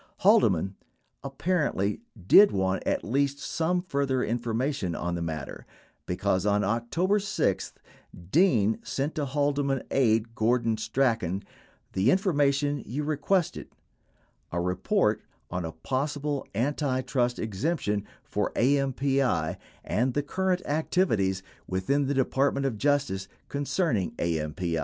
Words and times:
Haldeman, 0.21 0.73
apparently, 1.23 2.01
did 2.25 2.49
want 2.51 2.81
at 2.87 3.03
least 3.03 3.37
some 3.37 3.83
further 3.83 4.23
information 4.23 4.95
on 4.95 5.13
the 5.13 5.21
matter, 5.21 5.63
because 6.07 6.43
on 6.43 6.63
October 6.63 7.19
6, 7.19 7.73
Dean 8.31 8.79
sent 8.83 9.13
to 9.13 9.25
Haldeman 9.25 9.83
aide, 9.91 10.33
Gordon 10.33 10.77
Strachan, 10.77 11.43
"the 11.93 12.09
information 12.09 12.81
you 12.83 13.03
requested"— 13.03 13.67
a 14.51 14.59
report 14.59 15.21
on 15.51 15.65
a 15.65 15.71
possible 15.71 16.47
antitrust 16.55 17.37
exemption 17.37 18.03
for 18.23 18.51
AMPI 18.55 19.57
and 19.83 20.15
the 20.15 20.23
"current 20.23 20.65
activities 20.65 21.43
within 21.67 22.07
the 22.07 22.15
Department 22.15 22.65
of 22.65 22.79
Justice" 22.79 23.27
concerning 23.49 24.13
AMPI. 24.17 24.79